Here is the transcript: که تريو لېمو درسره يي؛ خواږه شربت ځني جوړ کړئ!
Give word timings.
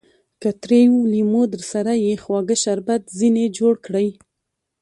که 0.41 0.49
تريو 0.63 0.95
لېمو 1.11 1.41
درسره 1.53 1.93
يي؛ 2.03 2.13
خواږه 2.23 2.55
شربت 2.63 3.01
ځني 3.19 3.45
جوړ 3.57 3.73
کړئ! 3.85 4.09